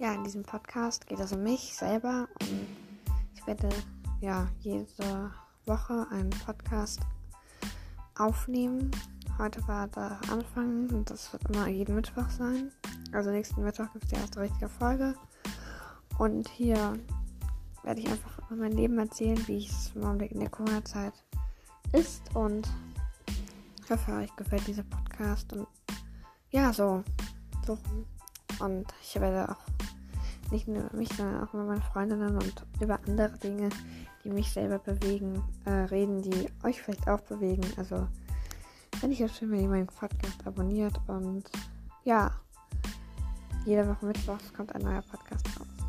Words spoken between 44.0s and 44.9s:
Mittwochs kommt ein